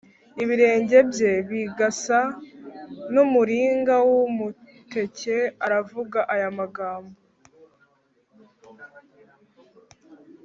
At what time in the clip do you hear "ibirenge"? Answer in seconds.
0.43-0.97